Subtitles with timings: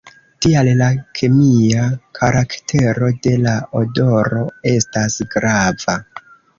[0.43, 0.87] Tial la
[1.19, 1.83] kemia
[2.21, 4.43] karaktero de la odoro
[4.77, 6.03] estas grava.